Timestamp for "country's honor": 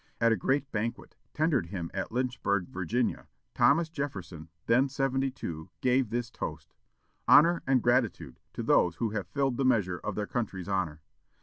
10.25-11.03